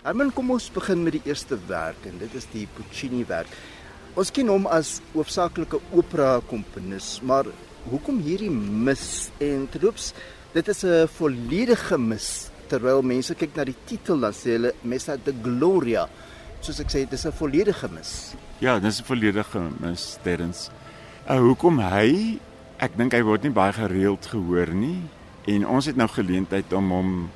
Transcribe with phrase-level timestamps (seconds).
[0.00, 3.50] Herman, kom ons begin met die eerste werk en dit is die Puccini werk.
[4.16, 7.50] Ons ken hom as hoofsaaklike opera komponis, maar
[7.90, 10.14] hoekom hierdie mis en terloops
[10.54, 15.16] dit is 'n volledige mis terwyl mense kyk na die titel dan sê hulle Messa
[15.16, 16.08] de Gloria.
[16.62, 18.34] Soos ek sê, dit is 'n volledige mis.
[18.60, 20.70] Ja, dit is 'n volledige mis, Terrens.
[21.28, 22.38] Uh hoekom hy?
[22.78, 25.02] Ek dink hy word nie baie gereeld gehoor nie
[25.46, 27.30] en ons het nou geleentheid om hom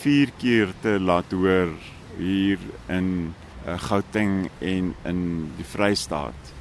[0.00, 1.70] 4 keer te laat hoor
[2.18, 2.58] hier
[2.92, 3.34] in
[3.66, 5.22] uh, Gauteng en in
[5.56, 6.54] die Vrystaat.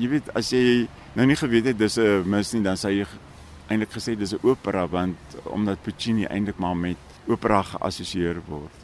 [0.00, 3.06] Jy weet as jy nou nie geweet het dis 'n mis nie dan sou jy
[3.68, 8.78] eintlik gesê dis 'n opera want omdat Puccini eintlik maar met opera geassosieer word.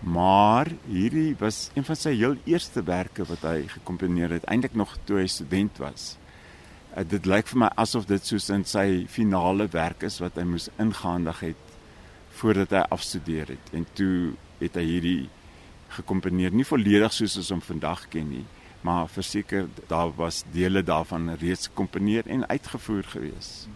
[0.00, 4.96] Maar hierdie was een van sy heel eerste werke wat hy gekomponeer het eintlik nog
[5.04, 6.16] toe hy student was.
[6.96, 10.44] Uh, dit lyk vir my asof dit soos in sy finale werk is wat hy
[10.44, 11.66] moes ingehandig het
[12.40, 15.28] voordat hy afstudeer het en toe het hy hierdie
[15.98, 18.46] gekomponeer, nie volledig soos ons hom vandag ken nie,
[18.86, 23.68] maar verseker daar was dele daarvan reeds gekomponeer en uitgevoer gewees.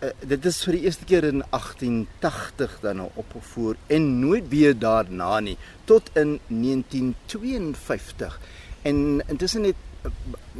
[0.00, 4.78] Uh, dit is vir die eerste keer in 1880 dan nou opgevoer en nooit weer
[4.78, 8.40] daarna nie tot in 1952.
[8.82, 9.76] En intussen het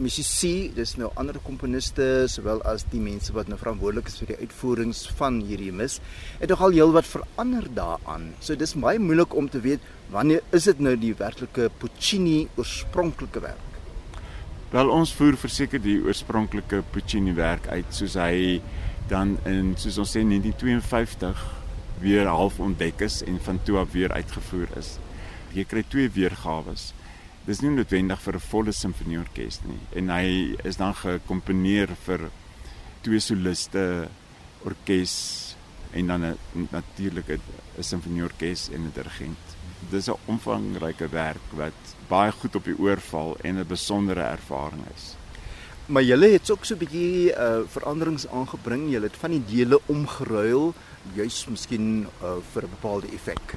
[0.01, 4.39] musisi, dis nou ander komponiste sowel as die mense wat nou verantwoordelik is vir die
[4.45, 5.99] uitvoerings van hierdie mis,
[6.41, 8.31] het nogal heelwat verander daaraan.
[8.45, 13.43] So dis baie moeilik om te weet wanneer is dit nou die werklike Puccini oorspronklike
[13.45, 13.67] werk.
[14.71, 18.61] Wel ons voer verseker die oorspronklike Puccini werk uit soos hy
[19.11, 21.43] dan in soos ons sê 1952
[22.01, 24.95] weer half ontdek is en van toe af weer uitgevoer is.
[25.57, 26.77] Jy kry twee weergawe
[27.47, 32.31] dis nie noodwendig vir 'n volle simfonieorkes nie en hy is dan gekomponeer vir
[33.03, 34.09] twee soliste
[34.65, 35.57] orkes
[35.93, 37.39] en dan 'n natuurlike
[37.79, 39.45] 'n simfonieorkes en 'n dirigent.
[39.91, 44.85] Dis 'n omvangryke werk wat baie goed op die oor val en 'n besondere ervaring
[44.95, 45.17] is.
[45.87, 48.91] Maar julle het ook so 'n bietjie uh veranderings aangebring.
[48.91, 50.75] Julle het van die dele omgeruil,
[51.15, 53.57] juis miskien uh vir 'n bepaalde effek.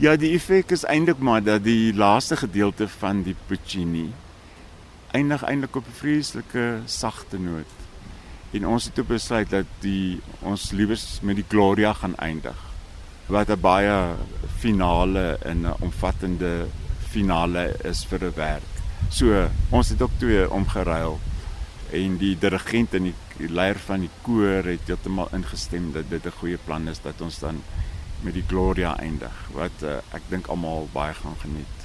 [0.00, 4.08] Ja, die effek is eintlik maar dat die laaste gedeelte van die Puccini
[5.12, 7.72] eindig eintlik op 'n vreeslike sagte noot.
[8.52, 12.56] En ons het besluit dat die ons liewes met die Gloria gaan eindig.
[13.26, 14.14] Wat 'n baie
[14.58, 16.66] finale en 'n omvattende
[17.08, 18.72] finale is vir 'n werk.
[19.10, 21.20] So, ons het ook twee omgeruil
[21.90, 26.38] en die dirigent en die leier van die koor het heeltemal ingestem dat dit 'n
[26.38, 27.62] goeie plan is dat ons dan
[28.24, 31.78] met die Gloria eindig wat uh, ek dink almal baie gaan geniet.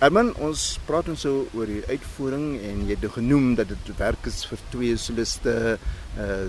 [0.00, 3.90] Herman, ons praat ons so oor die uitvoering en jy het nou genoem dat dit
[3.98, 5.76] werk is vir twee soliste,
[6.16, 6.40] uh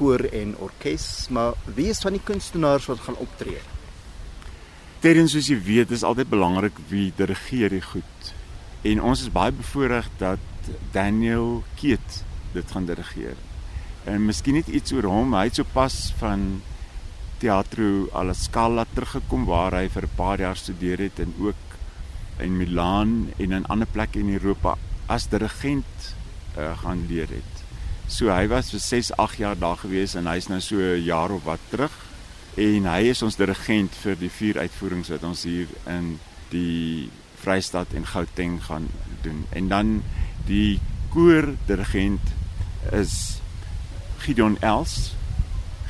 [0.00, 3.60] koor en orkes, maar wie is van die kunstenaars wat gaan optree?
[5.04, 8.32] Terwyl soos jy weet, is altyd belangrik wie dirigeer die goed.
[8.86, 12.22] En ons is baie bevoorreg dat Daniel Keet
[12.54, 13.36] dit gaan dirigeer.
[14.08, 16.62] En miskien net iets oor hom, hy het sopas van
[17.40, 21.62] Teatro alla Scala teruggekom waar hy vir 'n paar jaar studeer het en ook
[22.38, 26.14] in Milaan en in ander plekke in Europa as dirigent
[26.58, 27.64] uh, gaan leer het.
[28.06, 31.30] So hy was vir 6, 8 jaar daar gewees en hy's nou so 'n jaar
[31.30, 31.92] of wat terug
[32.56, 36.18] en hy is ons dirigent vir die vier uitvoerings wat ons hier in
[36.50, 37.08] die
[37.40, 38.88] Vrystaat en Gauteng gaan
[39.22, 39.46] doen.
[39.50, 40.02] En dan
[40.46, 40.80] die
[41.10, 42.20] koor dirigent
[42.92, 43.40] is
[44.18, 45.14] Gideon Els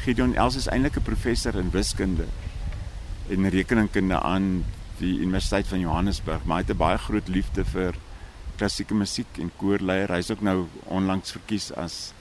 [0.01, 2.25] Gideon Els is eintlik 'n professor in wiskunde
[3.29, 4.65] en rekenkunde aan
[4.99, 7.95] die Universiteit van Johannesburg, maar hy het 'n baie groot liefde vir
[8.57, 10.09] klassieke musiek en koorleier.
[10.09, 12.13] Hy's ook nou onlangs verkies as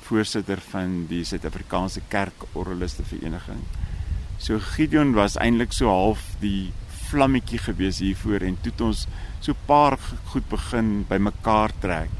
[0.00, 3.62] voorsitter van die Suid-Afrikaanse Kerkorgeliste Vereniging.
[4.38, 6.72] So Gideon was eintlik so half die
[7.10, 9.06] vlammetjie gewees hiervoor en toe het ons
[9.40, 12.10] so 'n paar goed begin bymekaar trek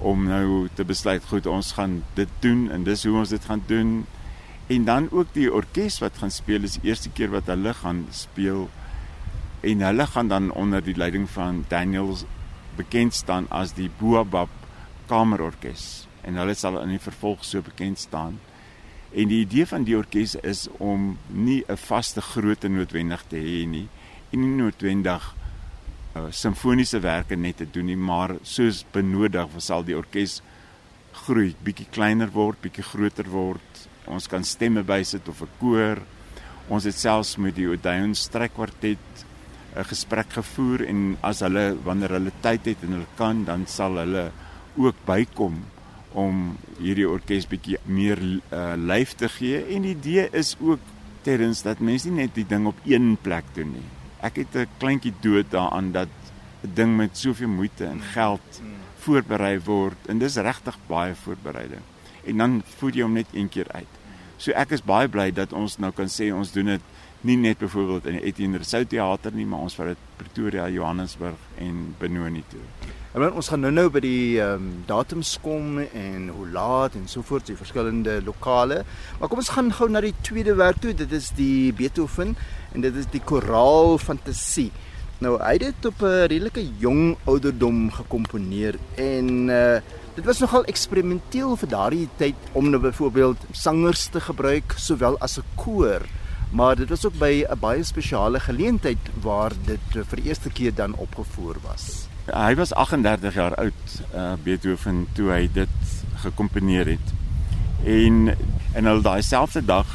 [0.00, 3.62] om nou te besluit goed ons gaan dit doen en dis hoe ons dit gaan
[3.68, 4.06] doen.
[4.72, 8.06] En dan ook die orkes wat gaan speel is die eerste keer wat hulle gaan
[8.14, 8.68] speel.
[9.60, 12.24] En hulle gaan dan onder die leiding van Daniels
[12.76, 14.52] bekend staan as die Boabab
[15.10, 16.06] kamerorkes.
[16.22, 18.38] En hulle sal in die vervolg so bekend staan.
[19.10, 23.66] En die idee van die orkes is om nie 'n vaste grootte noodwendig te hê
[23.66, 23.88] nie
[24.30, 25.34] en nie noodwendig
[26.16, 30.40] uh, simfoniese werke net te doen nie, maar soos benodig sal die orkes
[31.24, 33.86] groei, bietjie kleiner word, bietjie groter word.
[34.10, 35.98] Ons kan stemme bysit of 'n koor.
[36.68, 39.24] Ons het selfs met die Odeon strykkwartet
[39.76, 43.98] 'n gesprek gevoer en as hulle wanneer hulle tyd het en hulle kan, dan sal
[43.98, 44.30] hulle
[44.76, 45.62] ook bykom
[46.12, 50.80] om hierdie orkes bietjie meer uh, lyf te gee en die idee is ook
[51.22, 53.99] terwyls dat mense nie net die ding op een plek doen nie.
[54.20, 56.08] Ek het 'n kleintjie dood daaraan dat
[56.62, 58.62] 'n ding met soveel moeite en geld
[58.98, 61.80] voorberei word en dis regtig baie voorbereiding.
[62.24, 63.88] En dan voer jy hom net een keer uit.
[64.36, 66.80] So ek is baie bly dat ons nou kan sê ons doen dit
[67.20, 71.36] nie net byvoorbeeld in die Etienne Rousseau teater nie, maar ons vat dit Pretoria, Johannesburg
[71.58, 72.62] en Benoni toe.
[73.10, 77.08] En dan ons gaan nou-nou by die ehm um, datums kom en hoe laat en
[77.10, 78.84] so voort, die verskillende lokale.
[79.18, 80.92] Maar kom ons gaan gou na die tweede werk toe.
[80.94, 82.36] Dit is die Beethoven
[82.70, 84.68] en dit is die koraal fantasie.
[85.18, 89.80] Nou hy het dit op 'n redelike jong ouderdom gekomponeer en uh
[90.14, 95.38] dit was nogal eksperimenteel vir daardie tyd om nou byvoorbeeld sangers te gebruik sowel as
[95.38, 96.06] 'n koor.
[96.52, 100.94] Maar dit was ook by 'n baie spesiale geleentheid waar dit vir eerste keer dan
[100.94, 102.09] opgevoer was.
[102.30, 107.12] Hy was 38 jaar oud, uh Beethoven toe hy dit gekomponeer het.
[107.84, 108.30] En
[108.74, 109.88] en hulle daai selfde dag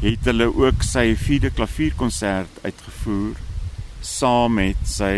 [0.00, 3.36] het hulle ook sy vierde klavierkonsert uitgevoer
[4.00, 5.12] saam met sy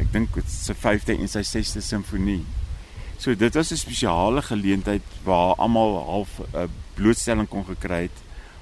[0.00, 2.44] ek dink dit sy 5de en sy 6de simfonie.
[3.20, 8.18] So dit was 'n spesiale geleentheid waar almal half 'n blootstelling kon gekry het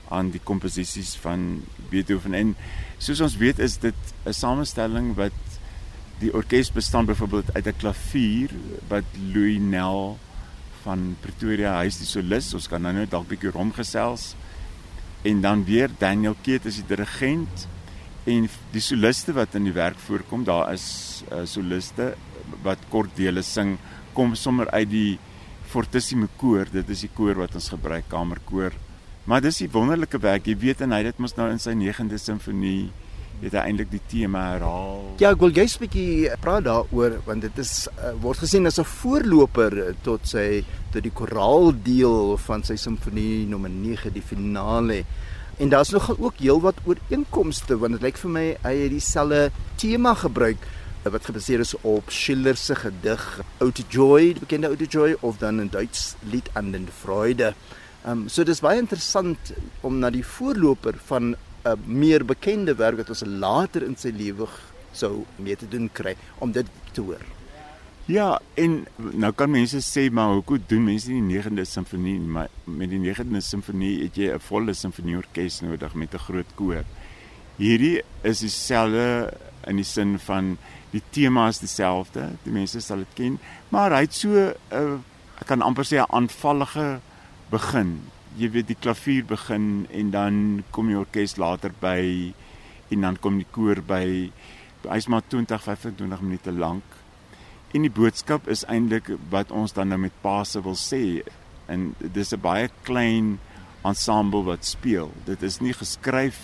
[0.09, 2.57] aan die komposisies van Beethoven en
[2.99, 3.95] soos ons weet is dit
[4.27, 5.33] 'n samestelling wat
[6.19, 8.51] die orkes bestaan byvoorbeeld uit 'n klavier
[8.89, 10.19] wat Louis Nel
[10.83, 14.35] van Pretoria huis die solis ons kan nou net dalk bietjie rondgesels.
[15.23, 17.67] En dan weer Daniel Keet is die dirigent
[18.25, 22.15] en die soliste wat in die werk voorkom daar is uh, soliste
[22.63, 23.79] wat kort dele sing
[24.13, 25.19] kom sommer uit die
[25.69, 28.73] Fortissimo koor dit is die koor wat ons gebruik kamerkoor.
[29.25, 32.19] Maar dis 'n wonderlike werk jy weet en hy het mos nou in sy 9de
[32.19, 32.91] simfonie
[33.41, 35.03] het eintlik die tema herhaal.
[35.23, 38.79] Ja, ek wil jy's 'n bietjie praat daaroor want dit is uh, word gesien as
[38.79, 45.05] 'n voorloper tot sy tot die koraal deel van sy simfonie nommer 9, die finale.
[45.59, 50.15] En daar's nogal ook heelwat ooreenkomste want dit lyk vir my hy het dieselfde tema
[50.15, 50.59] gebruik
[51.03, 55.61] wat gebaseer is op Schiller se gedig Ode Joy, die bekende Ode Joy of dan
[55.61, 57.55] 'n Duits lied aan den Freude.
[58.05, 61.35] Ehm um, so dis baie interessant om na die voorloper van
[61.65, 64.47] 'n meer bekende werk wat ons later in sy lewe
[64.93, 67.25] sou mee te doen kry om dit te hoor.
[68.09, 72.49] Ja, en nou kan mense sê maar hoekom doen mense nie die 9de simfonie maar
[72.65, 76.85] met die 9de simfonie het jy 'n volle simfonieorkes nodig met 'n groot koor.
[77.57, 79.35] Hierdie is dieselfde
[79.67, 80.57] in die sin van
[80.91, 83.39] die tema is dieselfde, die mense sal dit ken,
[83.69, 84.99] maar hy het so 'n uh,
[85.41, 87.01] ek kan amper sê 'n aanvallige
[87.51, 88.01] begin
[88.37, 92.35] jy weet die klavier begin en dan kom die orkes later by
[92.91, 94.31] en dan kom die koor by.
[94.89, 96.85] Hy's maar 20 25 minute lank.
[97.77, 101.23] En die boodskap is eintlik wat ons dan nou met Paase wil sê.
[101.69, 103.39] En dis 'n baie klein
[103.85, 105.13] ensemble wat speel.
[105.25, 106.39] Dit is nie geskryf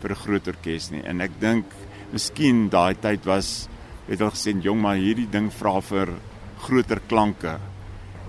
[0.00, 1.02] vir 'n groot orkes nie.
[1.02, 1.66] En ek dink
[2.12, 3.68] miskien daai tyd was
[4.08, 6.08] het hulle gesê jong maar hierdie ding vra vir
[6.58, 7.58] groter klanke.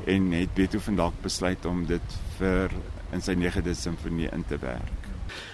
[0.07, 2.69] En het Beethoven dalk besluit om dit vir
[3.11, 5.09] in sy 9de simfonie in te werk.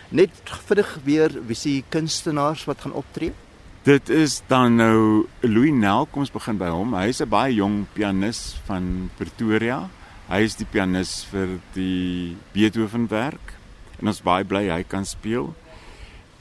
[0.09, 0.31] Net
[0.67, 3.33] vinnig weer wie se kunstenaars wat gaan optree?
[3.85, 6.95] Dit is dan nou Louis Nel, kom ons begin by hom.
[6.97, 9.89] Hy is 'n baie jong pianis van Pretoria.
[10.29, 13.53] Hy is die pianis vir die Beethoven werk
[14.01, 15.53] en ons baie bly hy kan speel.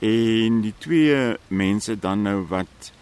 [0.00, 2.92] En die twee mense dan nou wat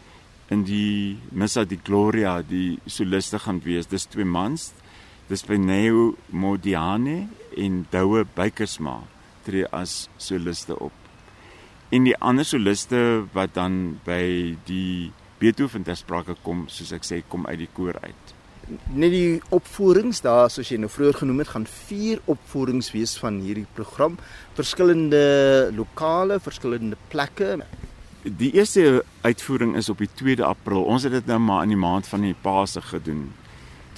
[0.51, 3.87] in die Missa di Gloria die soliste gaan wees.
[3.87, 4.73] Dis twee mans.
[5.29, 9.01] Dis Beneo Modiane en Doue Buikersma
[9.45, 10.93] tree as soliste op.
[11.93, 17.21] En die ander soliste wat dan by die Beethoven ter sprake kom, soos ek sê,
[17.29, 18.35] kom uit die koor uit.
[18.95, 23.41] Net die opvoerings daar, soos jy nou vroeër genoem het, gaan vier opvoerings wees van
[23.43, 24.17] hierdie program,
[24.57, 25.23] verskillende
[25.75, 27.59] lokale, verskillende plekke.
[28.23, 30.87] Die eerste uitvoering is op die 2de April.
[30.87, 33.33] Ons het dit nou maar in die maand van die Paase gedoen.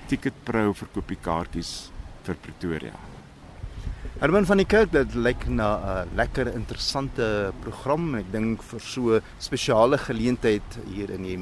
[0.06, 1.90] Ticketpro verkoop die kaartjies
[2.22, 3.11] vir Pretoria.
[4.22, 8.14] Herman van die Kerk, dit lyk na 'n lekker interessante program.
[8.14, 10.62] Ek dink vir so spesiale geleentheid
[10.94, 11.38] hier in die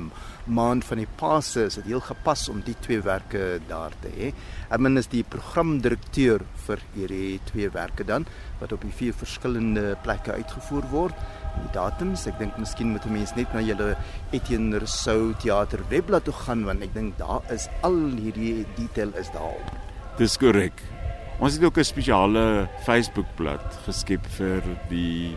[0.46, 4.32] maand van die Paase is dit heel gepas om die tweewerke daar te hê.
[4.70, 8.24] Herman is die programdirekteur vir hierdie tweewerke dan
[8.60, 11.14] wat op die vier verskillende plekke uitgevoer word.
[11.60, 13.96] Die datums, ek dink miskien moet 'n mens net na julle
[14.32, 19.28] Etienne Rousseau teater webblad toe gaan want ek dink daar is al hierdie detail is
[19.32, 19.60] daar.
[20.16, 20.99] Dis korrek.
[21.40, 25.36] Ons het ook 'n spesiale Facebookblad geskep vir die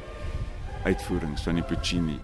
[0.83, 2.19] uitvoerings van die Puccini.